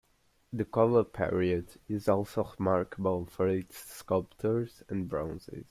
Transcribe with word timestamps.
The 0.51 0.65
Chola 0.65 1.03
period 1.03 1.79
is 1.87 2.09
also 2.09 2.43
remarkable 2.57 3.27
for 3.27 3.47
its 3.47 3.77
sculptures 3.77 4.81
and 4.89 5.07
bronzes. 5.07 5.59